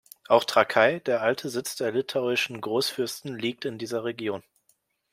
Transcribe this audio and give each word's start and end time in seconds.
Auch 0.27 0.45
Trakai, 0.45 0.97
der 1.01 1.21
alte 1.21 1.49
Sitz 1.51 1.75
der 1.75 1.91
litauischen 1.91 2.59
Großfürsten, 2.59 3.37
liegt 3.37 3.65
in 3.65 3.77
dieser 3.77 4.03
Region. 4.03 4.41